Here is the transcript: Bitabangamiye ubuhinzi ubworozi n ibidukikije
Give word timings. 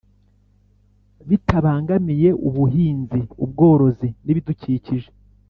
Bitabangamiye 1.29 2.29
ubuhinzi 2.47 3.19
ubworozi 3.43 4.07
n 4.25 4.27
ibidukikije 4.31 5.09